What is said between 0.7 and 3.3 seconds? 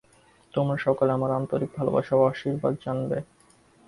সকলে আমার আন্তরিক ভালবাসা ও আশীর্বাদ জানবে।